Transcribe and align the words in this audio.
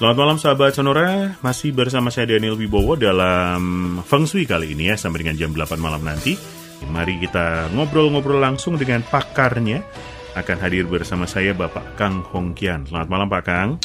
Selamat 0.00 0.16
malam 0.16 0.40
sahabat 0.40 0.72
Sonora, 0.72 1.36
masih 1.44 1.76
bersama 1.76 2.08
saya 2.08 2.24
Daniel 2.24 2.56
Wibowo 2.56 2.96
dalam 2.96 3.60
Feng 4.00 4.24
Shui 4.24 4.48
kali 4.48 4.72
ini 4.72 4.88
ya 4.88 4.96
sampai 4.96 5.20
dengan 5.20 5.36
jam 5.36 5.52
8 5.52 5.76
malam 5.76 6.00
nanti. 6.00 6.40
Mari 6.88 7.20
kita 7.20 7.68
ngobrol-ngobrol 7.76 8.40
langsung 8.40 8.80
dengan 8.80 9.04
pakarnya. 9.04 9.84
Akan 10.32 10.56
hadir 10.56 10.88
bersama 10.88 11.28
saya 11.28 11.52
Bapak 11.52 12.00
Kang 12.00 12.24
Hongkian. 12.24 12.88
Selamat 12.88 13.12
malam 13.12 13.28
Pak 13.28 13.42
Kang. 13.44 13.76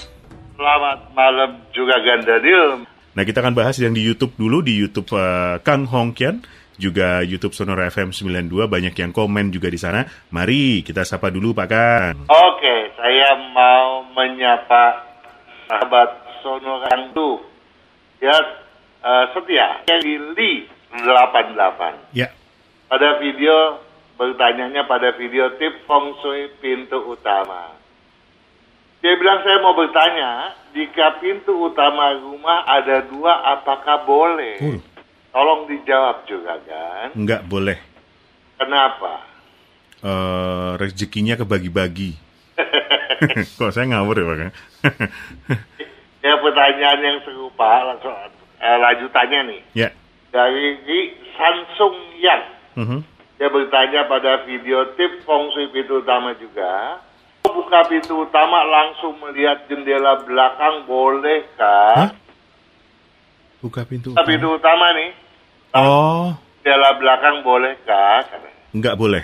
Selamat 0.56 1.04
malam 1.12 1.60
juga 1.76 1.99
Gan 1.99 2.24
Daniel. 2.24 2.88
Nah 3.12 3.24
kita 3.28 3.44
akan 3.44 3.52
bahas 3.52 3.76
yang 3.76 3.92
di 3.92 4.00
YouTube 4.00 4.40
dulu, 4.40 4.63
di 4.63 4.72
YouTube 4.72 5.12
uh, 5.20 5.60
Kang 5.68 5.84
Hongkian 5.84 6.40
juga 6.79 7.28
YouTube 7.28 7.52
Sonora 7.52 7.92
FM 7.92 8.16
92 8.16 8.72
banyak 8.72 8.96
yang 8.96 9.12
komen 9.12 9.52
juga 9.52 9.68
di 9.68 9.76
sana. 9.76 10.08
Mari 10.32 10.79
kita 10.79 11.04
sapa 11.04 11.28
dulu 11.28 11.52
Pak 11.52 11.68
Kang. 11.68 12.16
Oke, 12.32 12.96
saya 12.96 13.36
mau 13.52 14.08
menyapa 14.16 15.15
sahabat 15.66 16.09
Sonora 16.41 16.94
tuh 17.13 17.41
ya 18.21 18.35
uh, 19.02 19.26
setia 19.34 19.81
Kelly 19.85 20.70
88. 21.03 22.16
Ya. 22.16 22.31
Pada 22.88 23.20
video 23.20 23.84
bertanyanya 24.16 24.88
pada 24.88 25.12
video 25.20 25.52
tip 25.59 25.84
feng 25.84 26.16
shui 26.23 26.48
pintu 26.63 27.03
utama. 27.03 27.75
Dia 29.03 29.13
bilang 29.22 29.44
saya 29.45 29.62
mau 29.62 29.77
bertanya, 29.77 30.55
jika 30.73 31.22
pintu 31.22 31.70
utama 31.70 32.16
rumah 32.17 32.66
ada 32.66 33.05
dua, 33.05 33.38
apakah 33.53 34.02
boleh? 34.08 34.58
Uh. 34.63 34.80
Tolong 35.36 35.67
dijawab 35.67 36.23
juga 36.25 36.58
kan. 36.63 37.11
Enggak 37.11 37.44
boleh. 37.45 37.75
Kenapa? 38.55 39.20
Uh, 40.00 40.80
rezekinya 40.80 41.36
kebagi-bagi. 41.36 42.16
Kok 43.59 43.72
saya 43.72 43.86
ngawur 43.90 44.16
ya 44.18 44.26
Pak 44.26 44.38
Kang? 44.38 44.54
ya 46.26 46.34
pertanyaan 46.41 47.00
yang 47.02 47.18
serupa 47.22 47.86
langsung 47.86 48.14
eh, 48.59 48.78
lanjutannya 48.81 49.39
nih 49.52 49.62
ya. 49.78 49.89
dari 50.34 51.12
Samsung 51.36 51.95
Yang. 52.20 52.44
Uh 52.75 52.81
-huh. 52.84 53.02
Dia 53.36 53.52
bertanya 53.52 54.08
pada 54.08 54.47
video 54.47 54.95
tip 54.95 55.23
feng 55.28 55.52
shui 55.52 55.67
pintu 55.75 56.00
utama 56.00 56.31
juga. 56.39 57.03
Buka 57.45 57.88
pintu 57.88 58.25
utama 58.25 58.64
langsung 58.64 59.16
melihat 59.22 59.67
jendela 59.67 60.23
belakang 60.23 60.88
bolehkah? 60.88 62.09
Hah? 62.09 62.12
Buka 63.59 63.84
pintu. 63.88 64.16
Buka 64.16 64.23
pintu 64.28 64.56
utama 64.56 64.92
nih. 64.95 65.12
Oh, 65.75 66.31
Jendela 66.64 66.95
belakang 66.97 67.44
bolehkah? 67.44 68.23
Katanya. 68.25 68.56
enggak 68.72 68.95
boleh. 68.95 69.23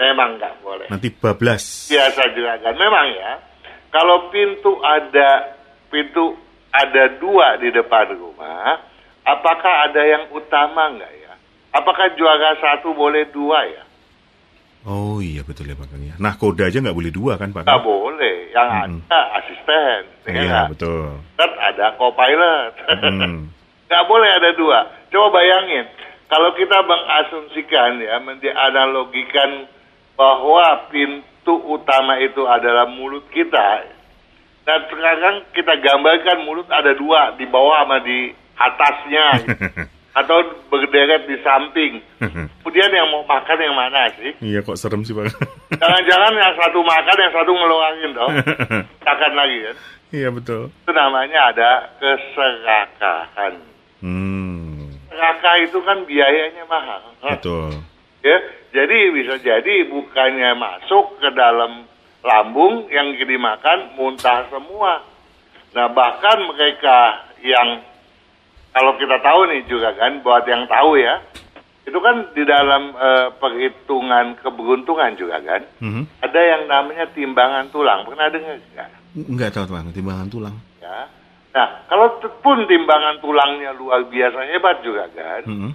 Memang 0.00 0.40
nggak 0.40 0.54
boleh. 0.64 0.88
Nanti 0.88 1.12
bablas. 1.12 1.92
Biasa 1.92 2.32
juga 2.32 2.56
kan. 2.58 2.72
Memang 2.74 3.06
ya. 3.12 3.32
Kalau 3.92 4.32
pintu 4.32 4.80
ada 4.80 5.52
pintu 5.92 6.32
ada 6.72 7.20
dua 7.20 7.58
di 7.58 7.68
depan 7.68 8.08
rumah, 8.14 8.80
apakah 9.22 9.90
ada 9.90 10.00
yang 10.00 10.24
utama 10.32 10.88
nggak 10.96 11.12
ya? 11.20 11.32
Apakah 11.70 12.16
juara 12.16 12.56
satu 12.56 12.96
boleh 12.96 13.28
dua 13.28 13.60
ya? 13.68 13.84
Oh 14.80 15.20
iya 15.20 15.44
betul 15.44 15.68
ya 15.68 15.76
Pak 15.76 15.92
Kang 15.92 16.00
ya. 16.00 16.16
Nah 16.16 16.40
koda 16.40 16.64
aja 16.64 16.80
nggak 16.80 16.96
boleh 16.96 17.12
dua 17.12 17.36
kan 17.36 17.52
Pak 17.52 17.68
Nggak 17.68 17.84
boleh. 17.84 18.36
Yang 18.56 18.68
Mm-mm. 18.72 19.00
ada 19.04 19.20
asisten. 19.36 20.00
ya 20.24 20.30
Iya 20.32 20.40
nggak? 20.48 20.66
betul. 20.72 21.04
Kan 21.36 21.50
ada 21.60 21.86
co-pilot. 22.00 22.72
Hmm. 22.88 23.52
Nggak 23.90 24.04
boleh 24.06 24.30
ada 24.32 24.50
dua. 24.56 24.78
Coba 25.10 25.36
bayangin. 25.36 25.84
Kalau 26.30 26.54
kita 26.54 26.78
mengasumsikan 26.86 27.98
ya, 27.98 28.22
mendianalogikan 28.22 29.66
bahwa 30.20 30.84
pintu 30.92 31.56
utama 31.64 32.20
itu 32.20 32.44
adalah 32.44 32.84
mulut 32.84 33.24
kita. 33.32 33.88
Dan 34.68 34.84
sekarang 34.92 35.48
kita 35.56 35.80
gambarkan 35.80 36.44
mulut 36.44 36.68
ada 36.68 36.92
dua, 36.92 37.32
di 37.40 37.48
bawah 37.48 37.80
sama 37.80 38.04
di 38.04 38.28
atasnya. 38.60 39.26
Atau 40.10 40.42
berderet 40.68 41.24
di 41.24 41.38
samping. 41.40 42.02
Kemudian 42.60 42.90
yang 42.92 43.08
mau 43.14 43.22
makan 43.24 43.56
yang 43.62 43.72
mana 43.78 44.10
sih? 44.18 44.34
iya 44.42 44.60
kok 44.60 44.76
serem 44.76 45.06
sih 45.06 45.14
Pak. 45.16 45.32
Jangan-jangan 45.80 46.34
yang 46.36 46.54
satu 46.58 46.82
makan, 46.84 47.16
yang 47.16 47.32
satu 47.32 47.50
ngeluarin 47.56 48.12
dong. 48.12 48.32
Makan 49.06 49.32
lagi 49.38 49.58
kan. 49.64 49.76
iya 50.10 50.28
betul. 50.28 50.68
Itu 50.84 50.92
namanya 50.92 51.54
ada 51.54 51.70
keserakahan. 52.02 53.54
Hmm, 54.02 54.98
Serakah 55.08 55.54
itu 55.62 55.78
kan 55.86 56.02
biayanya 56.04 56.66
mahal. 56.68 57.00
betul. 57.24 57.70
Ya, 58.20 58.36
jadi 58.70 58.98
bisa 59.10 59.40
jadi 59.40 59.88
bukannya 59.88 60.52
masuk 60.52 61.16
ke 61.18 61.28
dalam 61.32 61.88
lambung 62.20 62.84
yang 62.92 63.16
dimakan 63.16 63.96
muntah 63.96 64.44
semua. 64.52 65.00
Nah 65.72 65.88
bahkan 65.88 66.36
mereka 66.44 67.24
yang 67.40 67.80
kalau 68.70 68.92
kita 69.00 69.16
tahu 69.24 69.48
nih 69.48 69.64
juga 69.64 69.96
kan 69.96 70.20
buat 70.20 70.44
yang 70.44 70.68
tahu 70.68 71.00
ya 71.00 71.16
itu 71.88 71.96
kan 71.96 72.28
di 72.36 72.44
dalam 72.44 72.92
eh, 72.92 73.28
perhitungan 73.40 74.36
keberuntungan 74.38 75.16
juga 75.16 75.40
kan 75.40 75.64
Mhm. 75.80 76.02
ada 76.20 76.40
yang 76.44 76.62
namanya 76.68 77.08
timbangan 77.10 77.66
tulang 77.72 78.04
pernah 78.04 78.28
dengar 78.28 78.60
nggak? 78.60 78.90
Enggak 79.16 79.50
tahu 79.56 79.64
Pak, 79.66 79.90
timbangan 79.90 80.28
tulang. 80.28 80.56
Ya. 80.78 81.08
Nah 81.50 81.68
kalau 81.88 82.20
pun 82.44 82.68
timbangan 82.68 83.18
tulangnya 83.18 83.72
luar 83.72 84.04
biasa 84.06 84.44
hebat 84.52 84.84
juga 84.84 85.08
kan 85.10 85.42
Mhm. 85.48 85.70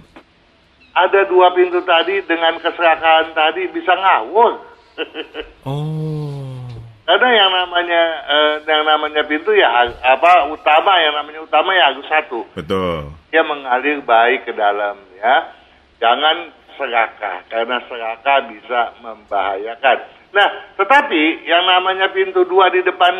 Ada 0.96 1.20
dua 1.24 1.52
pintu 1.52 1.84
tadi 1.84 2.24
dengan 2.24 2.56
keserakahan 2.56 3.30
tadi 3.32 3.68
bisa 3.68 3.92
ngawur. 3.92 4.52
Oh, 5.66 6.64
Karena 7.04 7.28
yang 7.30 7.50
namanya 7.52 8.02
eh, 8.24 8.54
yang 8.64 8.82
namanya 8.82 9.22
pintu 9.24 9.52
ya 9.52 9.68
apa 10.02 10.48
utama 10.48 10.98
yang 10.98 11.14
namanya 11.14 11.42
utama 11.42 11.70
ya 11.70 11.92
harus 11.92 12.06
satu. 12.06 12.42
betul. 12.54 13.12
Dia 13.30 13.42
mengalir 13.42 14.00
baik 14.00 14.46
ke 14.46 14.52
dalam 14.52 14.96
ya. 15.14 15.52
Jangan 15.98 16.50
serakah 16.74 17.46
karena 17.46 17.78
serakah 17.86 18.38
bisa 18.48 18.80
membahayakan. 19.00 19.96
Nah, 20.34 20.48
tetapi 20.76 21.46
yang 21.46 21.62
namanya 21.64 22.10
pintu 22.10 22.42
dua 22.42 22.68
di 22.68 22.82
depan 22.82 23.14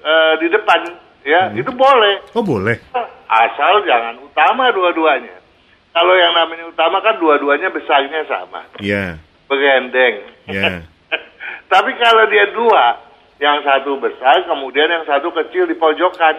eh, 0.00 0.34
di 0.40 0.48
depan 0.48 0.80
ya 1.24 1.52
itu 1.52 1.70
boleh 1.70 2.20
Oh 2.32 2.44
boleh. 2.44 2.76
asal 3.28 3.84
jangan 3.84 4.16
utama 4.20 4.72
dua-duanya. 4.72 5.43
Kalau 5.94 6.10
yang 6.12 6.34
namanya 6.34 6.66
utama 6.66 6.98
kan 6.98 7.14
dua-duanya 7.16 7.70
besarnya 7.70 8.26
sama, 8.26 8.66
Iya, 8.82 9.14
berendeng. 9.46 10.26
iya. 10.50 10.82
Tapi 11.72 11.90
kalau 11.96 12.26
dia 12.26 12.50
dua, 12.50 12.98
yang 13.38 13.62
satu 13.62 13.98
besar, 13.98 14.42
kemudian 14.42 14.90
yang 14.90 15.06
satu 15.06 15.30
kecil 15.30 15.64
di 15.64 15.74
pojokan, 15.74 16.34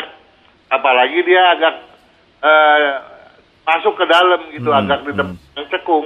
apalagi 0.67 1.23
dia 1.23 1.55
agak 1.55 1.73
eh, 2.43 2.89
masuk 3.63 3.95
ke 3.95 4.05
dalam 4.05 4.43
gitu, 4.51 4.69
Hmm, 4.69 4.79
agak 4.83 4.99
di 5.01 5.11
depan 5.15 5.35
cekung, 5.71 6.05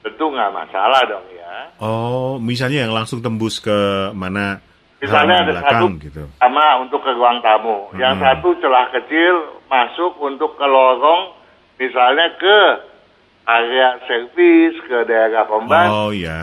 tentu 0.00 0.24
nggak 0.28 0.52
masalah 0.52 1.00
dong 1.08 1.26
ya. 1.32 1.52
Oh, 1.80 2.36
misalnya 2.36 2.84
yang 2.84 2.92
langsung 2.92 3.18
tembus 3.18 3.58
ke 3.58 3.74
mana? 4.12 4.60
Misalnya 5.00 5.40
ada 5.40 5.50
belakang 5.56 5.80
satu 5.80 6.04
gitu. 6.04 6.22
sama 6.36 6.84
untuk 6.84 7.00
ke 7.00 7.10
ruang 7.10 7.40
tamu, 7.40 7.88
yang 7.96 8.20
Hmm. 8.20 8.24
satu 8.28 8.52
celah 8.60 8.92
kecil 8.92 9.34
masuk 9.66 10.20
untuk 10.20 10.54
ke 10.54 10.66
lorong, 10.68 11.32
misalnya 11.74 12.28
ke 12.36 12.58
area 13.50 13.98
servis, 14.06 14.74
ke 14.82 14.98
daerah 15.04 15.44
pembantu. 15.44 15.90
Oh 15.92 16.10
ya. 16.14 16.38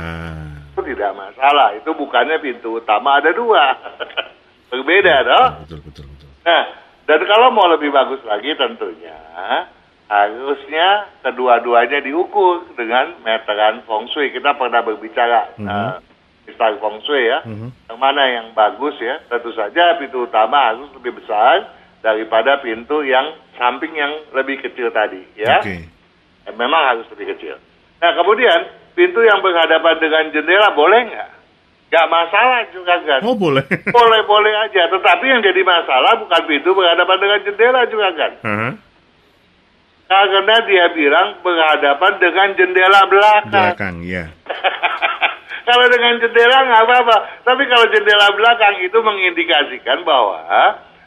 itu 0.71 0.93
tidak 0.93 1.11
masalah. 1.15 1.73
Itu 1.73 1.91
bukannya 1.91 2.37
pintu 2.37 2.77
utama 2.77 3.17
ada 3.17 3.31
dua. 3.31 3.73
Berbeda 4.71 5.15
dong. 5.23 5.51
Betul 5.65 5.79
betul 5.81 6.05
betul. 6.05 6.29
Nah, 6.43 6.63
dan 7.07 7.19
kalau 7.23 7.49
mau 7.49 7.65
lebih 7.67 7.89
bagus 7.89 8.19
lagi 8.23 8.51
tentunya 8.53 9.15
harusnya 10.07 10.87
kedua-duanya 11.19 11.99
diukur 11.99 12.63
dengan 12.75 13.15
meteran 13.21 13.83
feng 13.83 14.07
shui. 14.07 14.31
Kita 14.31 14.55
pernah 14.55 14.79
berbicara 14.81 15.51
Mhm. 15.59 15.67
eh, 15.67 15.93
Mister 16.47 16.79
feng 16.79 16.99
shui 17.03 17.27
ya. 17.27 17.43
Mhm. 17.43 17.67
Yang 17.91 17.99
mana 17.99 18.23
yang 18.27 18.47
bagus 18.53 18.95
ya? 18.99 19.19
Tentu 19.27 19.51
saja 19.51 19.99
pintu 19.99 20.23
utama 20.23 20.71
harus 20.71 20.87
lebih 20.95 21.19
besar 21.19 21.67
daripada 21.99 22.59
pintu 22.63 23.03
yang 23.03 23.35
samping 23.59 23.91
yang 23.91 24.13
lebih 24.31 24.61
kecil 24.61 24.87
tadi 24.91 25.25
ya. 25.35 25.59
Oke. 25.59 25.89
Eh, 26.47 26.53
Memang 26.55 26.81
harus 26.95 27.05
lebih 27.11 27.35
kecil. 27.35 27.59
Nah 27.99 28.11
kemudian 28.15 28.71
pintu 28.95 29.19
yang 29.21 29.43
berhadapan 29.43 29.95
dengan 29.99 30.23
jendela 30.31 30.71
boleh 30.71 30.99
nggak? 31.11 31.29
Nggak 31.87 32.07
masalah 32.11 32.59
juga 32.71 32.95
kan? 33.03 33.19
Oh 33.23 33.35
boleh. 33.35 33.63
Boleh-boleh 33.95 34.53
aja. 34.67 34.91
Tetapi 34.91 35.23
yang 35.23 35.39
jadi 35.39 35.63
masalah 35.63 36.19
bukan 36.19 36.41
pintu 36.43 36.75
berhadapan 36.75 37.17
dengan 37.19 37.39
jendela 37.47 37.81
juga 37.87 38.07
kan? 38.11 38.31
Hah? 38.43 38.71
Karena 40.07 40.55
dia 40.63 40.85
bilang 40.95 41.39
berhadapan 41.43 42.13
dengan 42.19 42.47
jendela 42.55 43.01
belakang. 43.11 43.75
Belakang, 43.75 43.95
ya. 44.03 44.27
kalau 45.67 45.85
dengan 45.91 46.15
jendela 46.19 46.57
nggak 46.63 46.83
apa-apa. 46.87 47.17
Tapi 47.43 47.63
kalau 47.71 47.85
jendela 47.91 48.27
belakang 48.35 48.75
itu 48.83 48.97
mengindikasikan 49.03 50.03
bahwa 50.07 50.43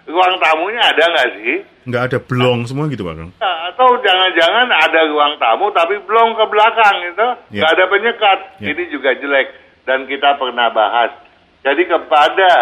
ruang 0.07 0.35
tamunya 0.39 0.81
ada 0.81 1.05
nggak 1.05 1.29
sih? 1.37 1.57
Nggak 1.89 2.03
ada 2.13 2.19
blong 2.21 2.61
semua 2.65 2.87
gitu, 2.89 3.03
Pak 3.03 3.15
Kang? 3.17 3.31
Nah, 3.37 3.57
atau 3.73 3.89
jangan-jangan 3.99 4.69
ada 4.69 5.01
ruang 5.09 5.35
tamu 5.37 5.67
tapi 5.73 5.97
belum 6.05 6.37
ke 6.37 6.45
belakang 6.47 6.97
gitu, 7.09 7.29
Ya. 7.51 7.65
nggak 7.65 7.73
ada 7.75 7.85
penyekat. 7.89 8.39
Ya. 8.61 8.67
Ini 8.73 8.83
juga 8.89 9.11
jelek 9.17 9.49
dan 9.85 10.05
kita 10.05 10.37
pernah 10.37 10.69
bahas. 10.71 11.11
Jadi 11.61 11.83
kepada 11.85 12.53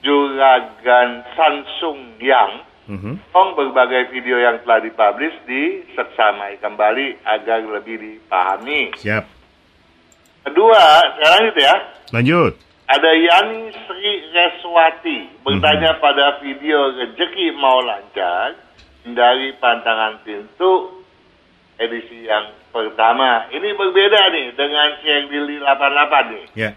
juragan 0.00 1.22
Samsung 1.34 2.18
yang 2.18 2.62
Mhm. 2.90 3.22
tolong 3.30 3.54
berbagai 3.54 4.10
video 4.10 4.34
yang 4.36 4.58
telah 4.66 4.82
dipublish 4.82 5.36
diseksamai 5.46 6.58
kembali 6.58 7.22
agar 7.22 7.62
lebih 7.62 7.96
dipahami. 7.96 8.90
Siap. 8.98 9.24
Kedua, 10.42 10.82
sekarang 11.14 11.42
itu 11.52 11.60
ya, 11.62 11.76
Lanjut. 12.10 12.52
Ada 12.90 13.10
Yani 13.14 13.70
Sri 13.86 14.12
Reswati 14.34 15.18
bertanya 15.46 15.94
pada 16.02 16.42
video 16.42 16.90
Rezeki 16.98 17.54
Mau 17.54 17.78
Lancar 17.86 18.58
dari 19.06 19.54
Pantangan 19.62 20.26
Pintu 20.26 20.98
edisi 21.78 22.26
yang 22.26 22.50
pertama. 22.74 23.46
Ini 23.54 23.78
berbeda 23.78 24.20
nih 24.34 24.46
dengan 24.58 24.88
yang 25.06 25.24
di 25.30 25.38
88 25.62 26.34
nih. 26.34 26.44
Ya, 26.58 26.70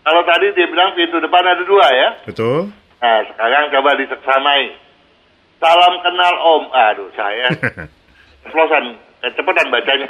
Kalau 0.00 0.24
tadi 0.24 0.50
dia 0.56 0.66
bilang 0.66 0.96
pintu 0.96 1.20
depan 1.20 1.44
ada 1.44 1.62
dua 1.62 1.86
ya. 1.92 2.08
betul. 2.24 2.72
Nah, 3.00 3.20
sekarang 3.28 3.68
coba 3.72 3.90
diseksamai. 4.00 4.76
Salam 5.60 5.94
kenal 6.00 6.34
Om. 6.40 6.64
Aduh, 6.72 7.08
saya 7.12 7.52
Ceplosan, 8.48 8.96
kecepatan 9.20 9.68
bacanya. 9.68 10.08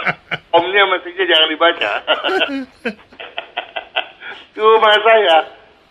Omnya 0.56 0.82
mestinya 0.88 1.24
jangan 1.28 1.48
dibaca. 1.52 1.92
Cuma 4.56 4.90
saya, 5.04 5.36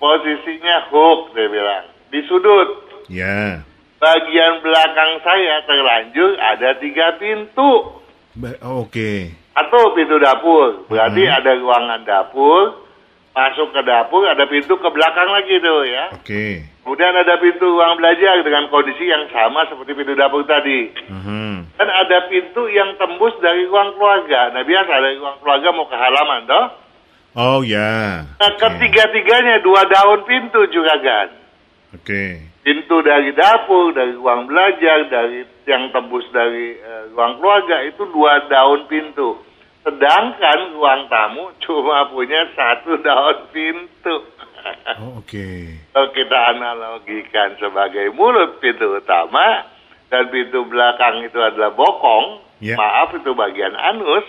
posisinya 0.01 0.89
hook, 0.89 1.37
dia 1.37 1.45
bilang. 1.47 1.85
Di 2.09 2.19
sudut. 2.25 2.69
ya. 3.05 3.61
Bagian 3.95 4.59
belakang 4.59 5.21
saya 5.23 5.63
terlanjur 5.63 6.35
ada 6.35 6.75
tiga 6.77 7.15
pintu. 7.15 8.01
Oke. 8.61 9.31
Atau 9.55 9.95
pintu 9.95 10.19
dapur. 10.19 10.83
Berarti 10.91 11.23
Hmm. 11.23 11.37
ada 11.39 11.51
ruangan 11.55 12.01
dapur. 12.03 12.83
Masuk 13.35 13.75
ke 13.75 13.81
dapur, 13.83 14.23
ada 14.23 14.47
pintu 14.47 14.79
ke 14.79 14.89
belakang 14.89 15.27
lagi 15.27 15.59
tuh 15.59 15.83
ya. 15.83 16.07
Oke. 16.15 16.63
Kemudian 16.83 17.11
ada 17.11 17.35
pintu 17.35 17.67
ruang 17.67 17.99
belajar 17.99 18.39
dengan 18.41 18.71
kondisi 18.71 19.05
yang 19.05 19.27
sama 19.27 19.67
seperti 19.67 19.91
pintu 19.91 20.15
dapur 20.15 20.43
tadi. 20.47 20.91
Mhm. 21.11 21.75
Dan 21.75 21.87
ada 21.89 22.31
pintu 22.31 22.67
yang 22.71 22.95
tembus 22.95 23.35
dari 23.39 23.67
ruang 23.67 23.95
keluarga. 23.95 24.55
Nah 24.55 24.63
biasa 24.63 24.91
dari 24.91 25.19
ruang 25.19 25.35
keluarga 25.43 25.67
mau 25.71 25.83
ke 25.83 25.95
halaman 25.95 26.47
toh. 26.47 26.65
Oh 27.35 27.59
ya. 27.61 28.23
Nah 28.39 28.51
Oke. 28.55 28.63
ketiga-tiganya 28.63 29.59
dua 29.59 29.83
daun 29.91 30.23
pintu 30.23 30.63
juga 30.71 30.95
kan. 31.03 31.27
Oke. 31.91 32.39
Pintu 32.63 33.03
dari 33.03 33.29
dapur, 33.35 33.91
dari 33.91 34.15
ruang 34.15 34.47
belajar, 34.47 35.05
dari 35.11 35.43
yang 35.67 35.91
tembus 35.91 36.25
dari 36.31 36.79
eh, 36.79 37.03
ruang 37.11 37.37
keluarga 37.37 37.83
itu 37.83 38.07
dua 38.09 38.47
daun 38.47 38.87
pintu. 38.87 39.35
Sedangkan 39.83 40.73
ruang 40.73 41.11
tamu 41.11 41.51
cuma 41.67 42.07
punya 42.09 42.47
satu 42.55 42.97
daun 43.03 43.37
pintu. 43.51 44.15
Oh, 44.97 45.21
oke. 45.21 45.45
Kalau 45.93 46.09
kita 46.09 46.57
analogikan 46.57 47.53
sebagai 47.61 48.09
mulut 48.17 48.57
pintu 48.57 48.97
utama 48.97 49.61
dan 50.09 50.25
pintu 50.33 50.65
belakang 50.65 51.21
itu 51.21 51.37
adalah 51.37 51.69
bokong, 51.69 52.41
Ya. 52.57 52.73
maaf 52.73 53.13
itu 53.13 53.29
bagian 53.37 53.77
anus, 53.77 54.25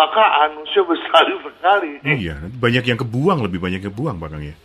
maka 0.00 0.24
anusnya 0.48 0.82
besar 0.88 1.24
sekali. 1.28 2.00
Iya, 2.00 2.40
banyak 2.56 2.84
yang 2.88 2.98
kebuang, 3.04 3.44
lebih 3.44 3.60
banyak 3.60 3.84
yang 3.84 3.92
kebuang, 3.92 4.16
Pak 4.16 4.28
Kang 4.32 4.44
ya. 4.48 4.56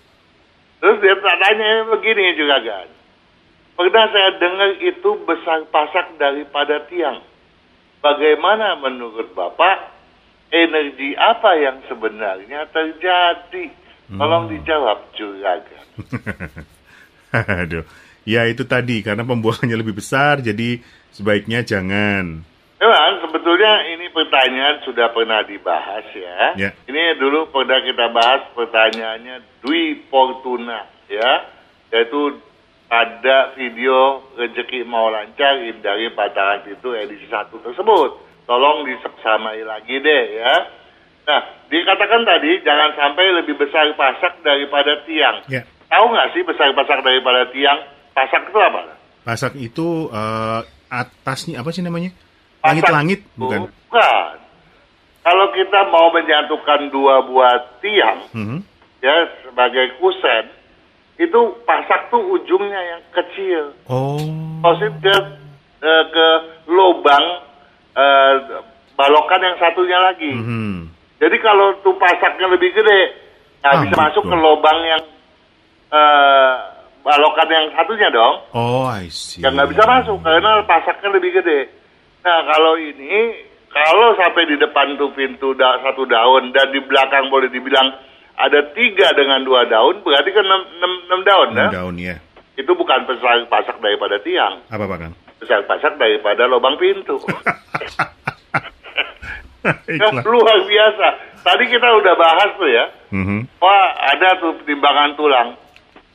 Terus 0.80 0.98
dia 1.04 1.16
tanya 1.20 1.84
begini 1.92 2.40
juga 2.40 2.58
kan. 2.64 2.88
Pernah 3.76 4.06
saya 4.16 4.30
dengar 4.40 4.80
itu 4.80 5.10
besar 5.28 5.68
pasak 5.68 6.16
daripada 6.16 6.88
tiang. 6.88 7.20
Bagaimana 8.00 8.80
menurut 8.80 9.36
Bapak 9.36 9.92
energi 10.56 11.12
apa 11.20 11.60
yang 11.60 11.84
sebenarnya 11.92 12.72
terjadi? 12.72 13.76
Tolong 14.08 14.48
dijawab 14.48 15.12
juragan. 15.18 15.84
Aduh. 17.66 17.84
Ya 18.26 18.48
itu 18.50 18.66
tadi, 18.66 19.06
karena 19.06 19.22
pembuangannya 19.22 19.78
lebih 19.78 20.02
besar, 20.02 20.42
jadi 20.42 20.82
sebaiknya 21.14 21.62
jangan. 21.62 22.55
Memang 22.75 23.24
sebetulnya 23.24 23.88
ini 23.88 24.12
pertanyaan 24.12 24.83
sudah 24.83 25.07
pernah 25.16 25.48
dibahas 25.48 26.06
ya. 26.12 26.60
Ya. 26.60 26.69
Ini 26.86 27.16
dulu 27.16 27.48
pernah 27.48 27.80
kita 27.80 28.12
bahas 28.12 28.51
pertanyaannya 28.51 29.63
Dwi 29.63 30.12
Fortuna 30.12 30.83
ya. 31.07 31.48
Yaitu 31.95 32.36
ada 32.92 33.56
video 33.56 34.27
rezeki 34.36 34.83
mau 34.83 35.07
lancar 35.07 35.63
dari 35.80 36.12
Pantangan 36.12 36.68
Pintu 36.68 36.92
edisi 36.92 37.25
1 37.31 37.48
tersebut. 37.63 38.10
Tolong 38.45 38.86
diseksamai 38.86 39.63
lagi 39.63 39.95
deh 40.04 40.24
ya. 40.44 40.54
Nah, 41.25 41.42
dikatakan 41.72 42.22
tadi 42.27 42.62
jangan 42.62 42.94
sampai 42.94 43.25
lebih 43.42 43.57
besar 43.57 43.89
pasak 43.98 44.44
daripada 44.45 45.01
tiang. 45.07 45.42
Ya. 45.50 45.66
Tahu 45.89 46.06
nggak 46.12 46.30
sih 46.38 46.44
besar 46.45 46.75
pasak 46.77 47.01
daripada 47.01 47.50
tiang? 47.50 47.81
Pasak 48.13 48.51
itu 48.51 48.60
apa? 48.62 48.81
Pasak 49.25 49.54
itu 49.57 50.12
eh, 50.13 50.62
atasnya 50.92 51.63
apa 51.63 51.74
sih 51.74 51.81
namanya? 51.81 52.13
Langit-langit, 52.66 53.20
bukan? 53.36 53.60
Bukan. 53.70 54.34
Kalau 55.22 55.46
kita 55.52 55.80
mau 55.90 56.10
menyatukan 56.10 56.90
dua 56.90 57.26
buah 57.26 57.56
tiang, 57.82 58.20
Mhm. 58.30 58.58
ya 59.02 59.16
sebagai 59.42 59.98
kusen, 59.98 60.50
itu 61.18 61.40
pasak 61.66 62.10
tuh 62.10 62.22
ujungnya 62.32 62.78
yang 62.78 63.02
kecil. 63.12 63.64
Oh. 63.88 64.22
Posisi 64.62 64.94
ke, 65.02 65.16
eh, 65.82 66.04
ke 66.10 66.28
lubang 66.68 67.26
eh, 67.96 68.34
balokan 68.92 69.40
yang 69.40 69.56
satunya 69.56 69.96
lagi. 69.98 70.28
Mhm. 70.28 70.92
Jadi 71.16 71.38
kalau 71.40 71.80
tuh 71.80 71.96
pasaknya 71.96 72.52
lebih 72.52 72.76
gede, 72.76 73.02
nggak 73.64 73.72
Ah, 73.72 73.82
bisa 73.88 73.96
masuk 73.96 74.24
gitu. 74.28 74.32
ke 74.32 74.38
lubang 74.38 74.80
yang 74.84 75.04
eh, 75.88 76.54
balokan 77.02 77.48
yang 77.48 77.72
satunya 77.72 78.10
dong. 78.12 78.36
Oh, 78.52 78.84
I 78.84 79.08
see. 79.08 79.40
yang 79.40 79.56
nggak 79.56 79.72
bisa 79.72 79.88
masuk 79.88 80.20
karena 80.20 80.60
pasaknya 80.68 81.08
lebih 81.08 81.40
gede. 81.40 81.72
Nah 82.25 82.39
kalau 82.44 82.74
ini 82.75 83.38
kalau 83.69 84.18
sampai 84.18 84.44
di 84.45 84.57
depan 84.57 84.98
tuh 84.98 85.13
pintu 85.13 85.54
da 85.54 85.77
satu 85.80 86.04
daun 86.04 86.50
dan 86.50 86.74
di 86.74 86.81
belakang 86.81 87.30
boleh 87.30 87.48
dibilang 87.48 87.94
ada 88.36 88.66
tiga 88.74 89.13
dengan 89.13 89.45
dua 89.45 89.63
daun 89.63 90.01
berarti 90.01 90.33
kan 90.33 90.42
enam, 90.42 90.62
enam, 90.75 90.92
enam 91.06 91.22
daun 91.22 91.50
Enam 91.54 91.62
ya. 91.62 91.69
daun 91.72 91.95
ya. 91.95 92.16
Itu 92.56 92.72
bukan 92.72 93.04
besar 93.04 93.44
pasak 93.45 93.77
daripada 93.77 94.16
tiang, 94.18 94.63
Apa 94.68 94.83
Pak 94.83 94.98
Kang? 94.98 95.13
besar 95.38 95.60
pasak 95.63 95.94
daripada 95.95 96.48
lubang 96.48 96.75
pintu. 96.75 97.19
Ya, 99.89 100.13
luar 100.22 100.57
biasa. 100.62 101.07
Tadi 101.42 101.66
kita 101.66 101.89
udah 101.98 102.13
bahas 102.13 102.54
tuh 102.54 102.69
ya. 102.69 102.86
Mhm. 103.10 103.50
Wah, 103.57 103.98
ada 103.98 104.38
tuh 104.38 104.62
timbangan 104.62 105.18
tulang. 105.18 105.57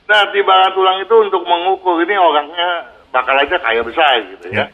Nah, 0.07 0.23
timbangan 0.31 0.71
tulang 0.71 0.97
itu 0.99 1.15
untuk 1.19 1.43
mengukur 1.43 1.99
ini 1.99 2.15
orangnya 2.15 2.87
bakal 3.11 3.35
aja 3.35 3.59
kaya 3.59 3.83
besar 3.83 4.23
gitu 4.23 4.55
Ya. 4.55 4.63
ya. 4.63 4.65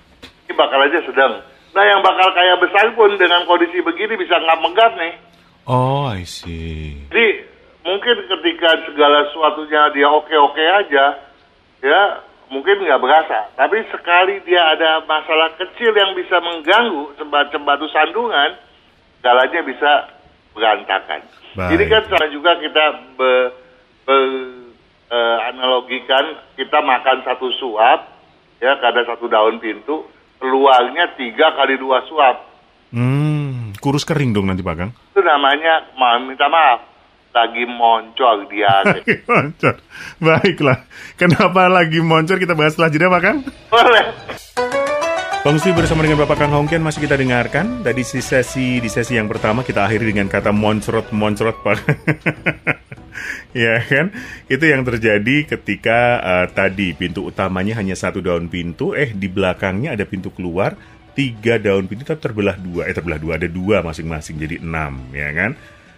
Ini 0.47 0.55
bakal 0.55 0.79
aja 0.87 1.03
sedang. 1.03 1.43
Nah, 1.75 1.83
yang 1.83 1.99
bakal 1.99 2.31
kaya 2.31 2.55
besar 2.57 2.87
pun 2.95 3.11
dengan 3.19 3.43
kondisi 3.43 3.83
begini 3.83 4.15
bisa 4.15 4.39
nggak 4.39 4.63
megap 4.63 4.95
nih. 4.95 5.13
Oh, 5.67 6.07
I 6.07 6.23
see. 6.23 6.95
Jadi, 7.11 7.43
mungkin 7.83 8.15
ketika 8.31 8.87
segala 8.87 9.27
sesuatunya 9.27 9.91
dia 9.91 10.07
oke-oke 10.07 10.63
aja, 10.63 11.05
ya 11.83 12.01
mungkin 12.47 12.79
nggak 12.79 13.03
berasa. 13.03 13.51
Tapi 13.59 13.83
sekali 13.91 14.39
dia 14.47 14.63
ada 14.63 15.03
masalah 15.03 15.51
kecil 15.59 15.91
yang 15.91 16.15
bisa 16.15 16.39
mengganggu 16.39 17.19
semacam 17.19 17.61
batu 17.67 17.87
sandungan, 17.91 18.55
segalanya 19.19 19.61
bisa 19.67 19.91
berantakan. 20.55 21.21
Baik. 21.59 21.75
Ini 21.75 21.83
kan 21.91 22.01
cara 22.15 22.25
juga 22.31 22.51
kita 22.63 22.85
be, 23.19 23.31
be- 24.07 24.71
eh, 25.11 25.37
analogikan 25.51 26.39
kita 26.55 26.79
makan 26.79 27.27
satu 27.27 27.51
suap, 27.59 28.07
ya 28.63 28.79
kada 28.79 29.03
satu 29.03 29.27
daun 29.27 29.59
pintu, 29.59 30.07
keluarnya 30.39 31.13
tiga 31.17 31.53
kali 31.53 31.77
dua 31.77 32.01
suap. 32.07 32.37
Hmm, 32.93 33.75
kurus 33.83 34.07
kering 34.07 34.31
dong 34.31 34.47
nanti 34.47 34.63
Pak 34.63 34.75
Kang. 34.79 34.91
Itu 35.11 35.19
namanya, 35.19 35.91
ma- 35.99 36.23
minta 36.23 36.47
maaf, 36.47 36.87
lagi 37.35 37.67
moncol 37.67 38.47
dia. 38.47 38.81
moncor. 39.29 39.75
Baiklah. 40.23 40.87
Kenapa 41.19 41.67
lagi 41.67 41.99
moncor 41.99 42.39
kita 42.39 42.55
bahas 42.55 42.73
setelah 42.79 42.91
jeda 42.93 43.11
Pak 43.11 43.21
Kang? 43.21 43.37
Boleh. 43.67 44.05
Fungsi 45.47 45.71
bersama 45.71 46.03
dengan 46.03 46.19
Bapak 46.27 46.43
Kang 46.43 46.51
Hongkian 46.51 46.83
masih 46.83 47.07
kita 47.07 47.15
dengarkan. 47.15 47.79
Tadi 47.79 48.03
di 48.03 48.19
sesi 48.23 48.83
di 48.83 48.89
sesi 48.91 49.15
yang 49.15 49.31
pertama 49.31 49.63
kita 49.63 49.87
akhiri 49.87 50.11
dengan 50.11 50.27
kata 50.27 50.51
moncrot-moncrot 50.51 51.57
Pak. 51.63 51.77
ya 53.67 53.81
kan? 53.83 54.13
Itu 54.45 54.65
yang 54.65 54.85
terjadi 54.85 55.45
ketika 55.45 55.99
eh, 56.21 56.47
tadi 56.51 56.93
pintu 56.93 57.27
utamanya 57.27 57.77
hanya 57.79 57.95
satu 57.97 58.21
daun 58.21 58.47
pintu, 58.51 58.93
eh 58.93 59.11
di 59.13 59.27
belakangnya 59.27 59.95
ada 59.97 60.05
pintu 60.05 60.29
keluar, 60.33 60.75
tiga 61.17 61.57
daun 61.57 61.89
pintu 61.89 62.05
tapi 62.05 62.21
terbelah 62.21 62.57
dua, 62.57 62.85
eh 62.89 62.93
terbelah 62.93 63.19
dua, 63.19 63.41
ada 63.41 63.49
dua 63.49 63.81
masing-masing 63.81 64.37
jadi 64.37 64.61
enam, 64.61 65.09
ya 65.13 65.29
kan? 65.33 65.51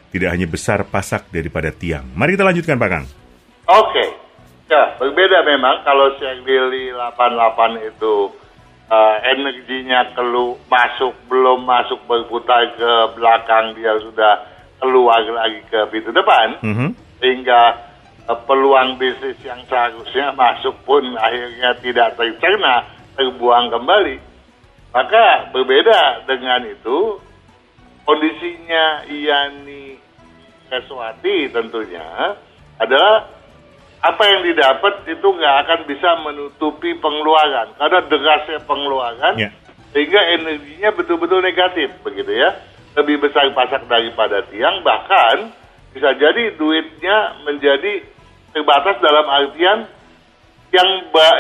Tidak 0.10 0.30
hanya 0.30 0.50
besar 0.50 0.88
pasak 0.90 1.30
daripada 1.30 1.70
tiang. 1.70 2.08
Mari 2.18 2.34
kita 2.34 2.46
lanjutkan 2.48 2.82
Pak 2.82 2.90
Kang. 2.90 3.06
Oke. 3.70 4.06
Ya, 4.70 4.94
berbeda 5.02 5.46
memang 5.46 5.82
kalau 5.82 6.14
Siang 6.22 6.46
Lili 6.46 6.94
88 6.94 7.90
itu 7.90 8.30
eh, 8.90 9.18
energinya 9.34 10.14
kelu 10.18 10.58
masuk 10.66 11.14
belum 11.30 11.66
masuk 11.66 12.02
berputar 12.10 12.74
ke 12.74 12.92
belakang 13.18 13.78
dia 13.78 13.98
sudah 14.02 14.46
keluar 14.82 15.22
lagi 15.22 15.62
ke 15.70 15.80
pintu 15.94 16.10
depan 16.10 16.58
Mhm. 16.66 16.90
Sehingga 17.20 17.78
eh, 18.28 18.40
peluang 18.48 18.98
bisnis 19.00 19.38
yang 19.44 19.62
seharusnya 19.68 20.34
masuk 20.40 20.76
pun 20.84 21.04
akhirnya 21.20 21.76
tidak 21.80 22.16
tercerna, 22.18 22.88
terbuang 23.16 23.70
kembali. 23.72 24.18
Maka 24.90 25.54
berbeda 25.54 26.26
dengan 26.26 26.66
itu, 26.66 27.22
kondisinya 28.10 29.06
Yani 29.06 30.02
Keswati 30.70 31.50
tentunya 31.50 32.38
adalah 32.78 33.26
apa 34.00 34.24
yang 34.32 34.42
didapat 34.48 35.04
itu 35.12 35.28
nggak 35.28 35.56
akan 35.66 35.80
bisa 35.90 36.10
menutupi 36.24 36.96
pengeluaran 37.04 37.76
karena 37.76 38.00
derasnya 38.08 38.60
pengeluaran 38.64 39.36
Ya. 39.36 39.50
sehingga 39.92 40.22
energinya 40.40 40.90
betul-betul 40.96 41.44
negatif 41.44 41.92
begitu 42.06 42.32
ya 42.32 42.56
lebih 42.96 43.20
besar 43.20 43.52
pasak 43.52 43.84
daripada 43.92 44.46
tiang 44.48 44.80
bahkan 44.88 45.52
bisa 46.00 46.16
jadi 46.16 46.56
duitnya 46.56 47.44
menjadi 47.44 48.08
terbatas 48.56 49.04
dalam 49.04 49.28
artian 49.28 49.84
yang 50.72 50.90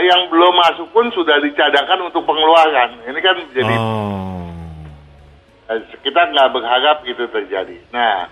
yang 0.03 0.21
belum 0.27 0.51
masuk 0.51 0.91
pun 0.91 1.07
sudah 1.15 1.39
dicadangkan 1.39 2.11
untuk 2.11 2.27
pengeluaran 2.27 2.99
ini 3.07 3.19
kan 3.23 3.39
jadi 3.55 3.75
Oh. 3.79 4.51
Kita 6.03 6.33
nggak 6.33 6.49
berharap 6.49 7.05
itu 7.05 7.29
terjadi. 7.29 7.77
Nah, 7.93 8.25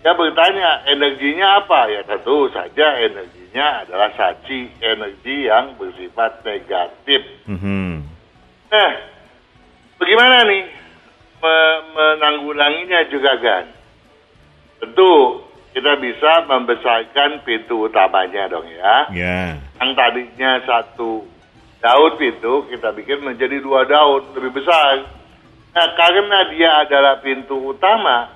dia 0.00 0.14
bertanya 0.14 0.86
energinya 0.86 1.58
apa? 1.58 1.90
Ya 1.90 2.06
tentu 2.06 2.46
saja 2.54 3.02
energinya 3.02 3.82
adalah 3.82 4.14
saci 4.14 4.70
energi 4.78 5.50
yang 5.50 5.74
bersifat 5.76 6.46
negatif. 6.46 7.26
Mhm. 7.50 8.06
Nah, 8.70 8.90
bagaimana 9.98 10.46
nih 10.46 10.62
me- 11.42 11.82
menanggulanginya 11.90 13.10
juga 13.10 13.34
kan? 13.42 13.66
Tentu 14.78 15.42
kita 15.76 15.92
bisa 16.00 16.48
membesarkan 16.48 17.44
pintu 17.44 17.84
utamanya 17.84 18.48
dong 18.48 18.64
ya. 18.64 19.12
Ya. 19.12 19.40
Yang 19.76 19.90
tadinya 19.92 20.56
satu 20.64 21.28
daun 21.84 22.16
pintu 22.16 22.64
kita 22.72 22.96
bikin 22.96 23.20
menjadi 23.20 23.60
dua 23.60 23.84
daun 23.84 24.24
lebih 24.32 24.56
besar. 24.56 25.04
Nah 25.76 25.88
karena 25.92 26.48
dia 26.48 26.80
adalah 26.80 27.20
pintu 27.20 27.76
utama, 27.76 28.32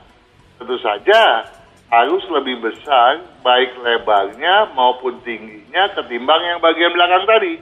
tentu 0.60 0.76
saja 0.84 1.48
harus 1.88 2.20
lebih 2.28 2.60
besar 2.60 3.24
baik 3.40 3.72
lebarnya 3.80 4.76
maupun 4.76 5.24
tingginya 5.24 5.88
ketimbang 5.96 6.44
yang 6.44 6.60
bagian 6.60 6.92
belakang 6.92 7.24
tadi. 7.24 7.56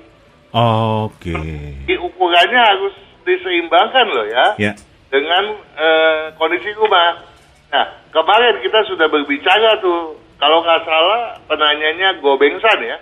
Oke. 1.07 1.39
Di 1.87 1.95
ukurannya 2.03 2.61
harus 2.67 2.99
diseimbangkan 3.23 4.07
loh 4.11 4.27
ya 4.27 4.47
Ya. 4.59 4.73
dengan 5.07 5.55
eh, 5.79 6.35
kondisi 6.35 6.75
rumah. 6.75 7.23
Nah 7.71 8.08
kemarin 8.23 8.55
kita 8.63 8.81
sudah 8.89 9.07
berbicara 9.11 9.79
tuh 9.83 10.19
kalau 10.39 10.63
nggak 10.63 10.83
salah 10.87 11.39
penanyanya 11.51 12.19
Gobengsan 12.23 12.79
ya. 12.83 12.97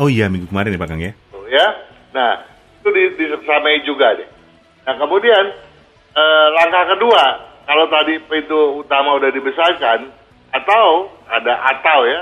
Oh 0.00 0.08
iya 0.08 0.28
minggu 0.28 0.48
kemarin 0.48 0.72
ya 0.72 0.80
Pak 0.80 0.88
Kang 0.88 1.02
ya. 1.04 1.12
Tuh, 1.28 1.44
ya. 1.52 1.66
Nah, 2.16 2.32
itu 2.80 2.88
di- 2.92 3.14
disamai 3.20 3.84
juga 3.84 4.16
deh. 4.16 4.28
Nah, 4.88 4.94
kemudian 4.96 5.44
eh, 6.12 6.46
langkah 6.60 6.96
kedua, 6.96 7.24
kalau 7.64 7.88
tadi 7.88 8.20
pintu 8.28 8.84
utama 8.84 9.16
udah 9.16 9.32
dibesarkan, 9.32 10.12
atau 10.52 11.08
ada 11.28 11.56
atau 11.72 11.98
ya, 12.04 12.20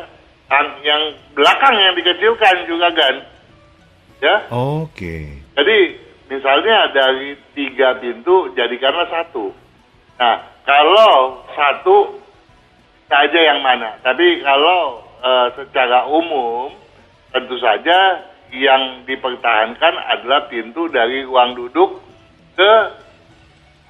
yang, 0.51 0.67
yang 0.87 1.03
belakang 1.35 1.75
yang 1.75 1.95
dikecilkan 1.99 2.71
juga 2.71 2.91
kan, 2.95 3.15
ya. 4.23 4.37
Oke. 4.55 5.43
Jadi 5.59 5.79
misalnya 6.31 6.95
dari 6.95 7.35
tiga 7.59 7.99
pintu 7.99 8.55
jadikanlah 8.55 9.11
satu. 9.11 9.51
Nah, 10.21 10.37
kalau 10.69 11.41
satu 11.57 12.21
saja 13.11 13.39
yang 13.41 13.65
mana. 13.65 13.97
Tapi 14.05 14.45
kalau 14.45 15.03
eh, 15.25 15.49
secara 15.59 16.07
umum 16.07 16.71
tentu 17.35 17.57
saja 17.59 18.23
yang 18.55 19.03
dipertahankan 19.07 19.95
adalah 19.97 20.47
pintu 20.47 20.87
dari 20.93 21.27
ruang 21.27 21.59
duduk 21.59 21.99
ke 22.55 22.73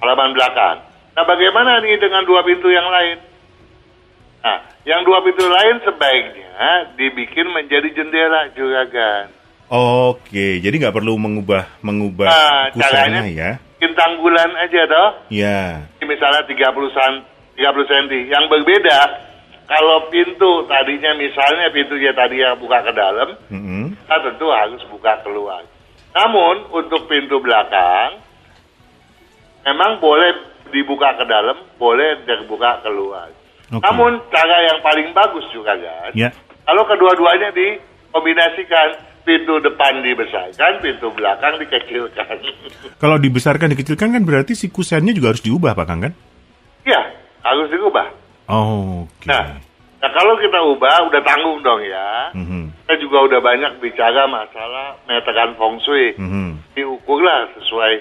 halaman 0.01 0.33
belakang. 0.33 0.81
Nah, 1.13 1.23
bagaimana 1.27 1.83
nih 1.83 1.99
dengan 2.01 2.23
dua 2.25 2.41
pintu 2.41 2.71
yang 2.71 2.87
lain? 2.89 3.17
Nah, 4.41 4.57
yang 4.89 5.05
dua 5.05 5.21
pintu 5.21 5.45
lain 5.45 5.77
sebaiknya 5.85 6.95
dibikin 6.97 7.45
menjadi 7.53 7.93
jendela 7.93 8.49
juragan. 8.57 9.29
Oke, 9.71 10.59
jadi 10.59 10.75
nggak 10.81 10.95
perlu 10.97 11.15
mengubah 11.15 11.63
mengubah 11.79 12.27
Nah, 12.27 12.73
caranya 12.75 13.23
ya. 13.23 13.51
bikin 13.77 13.93
tanggulan 13.95 14.51
aja 14.59 14.81
toh. 14.89 15.09
Ya. 15.31 15.90
Misalnya 16.11 16.43
30 16.43 16.91
san, 16.91 17.13
30 17.55 17.87
cm. 17.87 18.27
Yang 18.27 18.45
berbeda 18.51 18.99
kalau 19.71 20.11
pintu 20.11 20.67
tadinya 20.67 21.15
misalnya 21.15 21.71
pintunya 21.71 22.11
tadi 22.11 22.43
yang 22.43 22.59
buka 22.59 22.83
ke 22.83 22.91
dalam, 22.91 23.39
Mhm. 23.47 23.95
kita 24.03 24.17
tentu 24.27 24.51
harus 24.51 24.83
buka 24.91 25.23
keluar. 25.23 25.63
Namun 26.11 26.67
untuk 26.75 27.07
pintu 27.07 27.39
belakang 27.39 28.19
memang 29.63 30.03
boleh 30.03 30.35
dibuka 30.75 31.15
ke 31.15 31.23
dalam, 31.23 31.55
boleh 31.79 32.19
terbuka 32.27 32.83
keluar. 32.83 33.31
Oke. 33.71 33.79
Namun 33.79 34.19
cara 34.27 34.57
yang 34.67 34.83
paling 34.83 35.15
bagus 35.15 35.47
juga 35.55 35.79
kan, 35.79 36.11
Ya. 36.11 36.35
kalau 36.67 36.83
kedua-duanya 36.83 37.55
dikombinasikan, 37.55 38.99
pintu 39.21 39.61
depan 39.61 40.01
dibesarkan, 40.01 40.81
pintu 40.81 41.07
belakang 41.13 41.57
dikecilkan. 41.61 42.37
Kalau 43.01 43.17
dibesarkan 43.17 43.73
dikecilkan 43.73 44.13
kan 44.13 44.23
berarti 44.25 44.53
si 44.57 44.69
kusennya 44.69 45.13
juga 45.13 45.33
harus 45.33 45.43
diubah 45.45 45.73
Pak 45.73 45.85
Kang 45.85 46.01
kan? 46.01 46.13
Iya, 46.85 47.01
harus 47.45 47.67
diubah. 47.69 48.07
Oke. 48.51 49.29
Nah, 49.29 49.57
nah 50.01 50.09
kalau 50.11 50.33
kita 50.41 50.59
ubah 50.59 51.07
udah 51.07 51.21
tanggung 51.23 51.61
dong 51.61 51.81
ya. 51.85 52.33
Mhm. 52.35 52.83
Kita 52.83 52.93
juga 52.99 53.17
udah 53.31 53.39
banyak 53.39 53.79
bicara 53.79 54.27
masalah 54.27 54.97
meteran 55.07 55.55
feng 55.55 55.77
shui. 55.85 56.17
Mhm. 56.17 56.75
Diukurlah 56.75 57.53
sesuai 57.55 57.93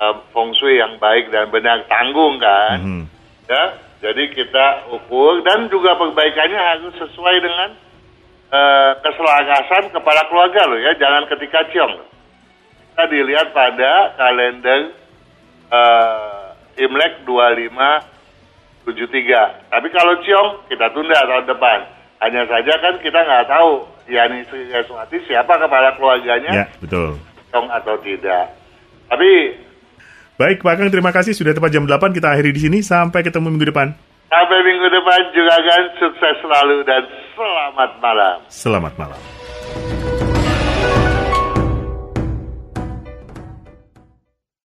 uh, 0.00 0.14
feng 0.32 0.50
shui 0.56 0.78
yang 0.78 0.96
baik 1.02 1.28
dan 1.34 1.50
benar 1.50 1.84
tanggung 1.90 2.38
kan. 2.38 2.78
Mhm. 2.80 3.02
Ya, 3.44 3.76
jadi 4.04 4.36
kita 4.36 4.92
ukur 4.92 5.40
dan 5.48 5.72
juga 5.72 5.96
perbaikannya 5.96 6.60
harus 6.60 6.92
sesuai 6.96 7.36
dengan 7.40 7.72
uh, 8.50 8.92
keselarasan 9.00 9.90
kepala 9.94 10.22
keluarga 10.28 10.66
loh 10.68 10.78
ya, 10.80 10.94
jangan 10.98 11.26
ketika 11.30 11.64
ciong. 11.70 11.94
Kita 12.94 13.06
dilihat 13.10 13.52
pada 13.54 14.14
kalender 14.18 14.90
uh, 15.70 16.54
Imlek 16.78 17.24
2573. 17.26 19.70
Tapi 19.70 19.88
kalau 19.90 20.14
ciong 20.22 20.48
kita 20.68 20.90
tunda 20.92 21.20
tahun 21.22 21.46
depan. 21.48 21.80
Hanya 22.22 22.46
saja 22.48 22.72
kan 22.80 22.98
kita 23.04 23.20
nggak 23.20 23.48
tahu 23.52 23.84
Yani 24.04 24.44
Sri 24.52 24.68
siapa 25.24 25.56
kepala 25.56 25.96
keluarganya, 25.96 26.52
Ya, 26.52 26.68
betul. 26.76 27.16
ciong 27.48 27.72
atau 27.72 27.96
tidak. 28.04 28.52
Tapi 29.08 29.56
Baik, 30.34 30.66
Pak 30.66 30.82
Kang, 30.82 30.90
terima 30.90 31.14
kasih 31.14 31.30
sudah 31.30 31.54
tepat 31.54 31.70
jam 31.70 31.86
8 31.86 32.10
kita 32.10 32.34
akhiri 32.34 32.50
di 32.50 32.66
sini. 32.66 32.82
Sampai 32.82 33.22
ketemu 33.22 33.54
minggu 33.54 33.70
depan. 33.70 33.94
Sampai 34.26 34.66
minggu 34.66 34.90
depan 34.90 35.30
juga 35.30 35.54
kan 35.62 35.82
sukses 35.94 36.42
selalu 36.42 36.82
dan 36.82 37.06
selamat 37.34 37.90
malam. 37.98 38.36
Selamat 38.48 38.94
malam. 38.98 39.33